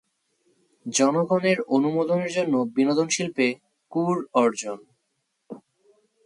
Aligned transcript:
জনগণের 0.85 1.57
অনুমোদনের 1.67 2.31
জন্য 2.31 2.53
বিনোদন 2.75 3.07
শিল্পে 3.09 3.47
কু'র 3.91 4.17
অর্জন। 4.33 4.77